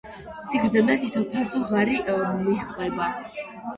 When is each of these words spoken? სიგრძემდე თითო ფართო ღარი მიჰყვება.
სიგრძემდე 0.53 0.95
თითო 1.03 1.21
ფართო 1.35 1.61
ღარი 1.73 2.01
მიჰყვება. 2.49 3.11